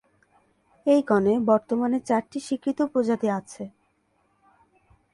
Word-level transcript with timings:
এই 0.85 1.01
গণে 1.09 1.33
বর্তমানে 1.49 1.97
চারটি 2.07 2.39
স্বীকৃত 2.39 2.79
প্রজাতি 2.93 3.27
আছে। 3.39 3.63